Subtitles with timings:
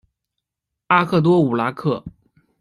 [0.87, 2.03] 阿克多武拉克。